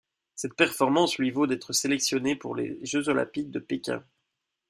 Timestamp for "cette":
0.33-0.55